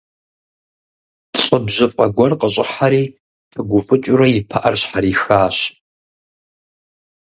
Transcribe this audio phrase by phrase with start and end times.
[1.43, 3.03] ЛӀы бжьыфӀэ гуэр къыщӀыхьэри,
[3.51, 5.57] пыгуфӀыкӀыурэ и пыӀэр щхьэрихащ.